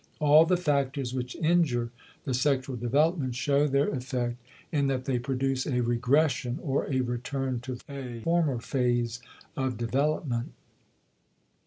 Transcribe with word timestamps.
All 0.17 0.47
the 0.47 0.57
factors 0.57 1.13
which 1.13 1.35
injure 1.35 1.91
the 2.25 2.33
sexual 2.33 2.75
development 2.75 3.35
show 3.35 3.67
their 3.67 3.87
effect 3.89 4.35
in 4.71 4.87
that 4.87 5.05
they 5.05 5.19
produce 5.19 5.67
a 5.67 5.83
regression, 5.83 6.57
or 6.63 6.91
a 6.91 7.01
return 7.01 7.59
to 7.59 7.77
a 7.87 8.21
former 8.21 8.57
phase 8.57 9.21
of 9.55 9.77
development. 9.77 10.53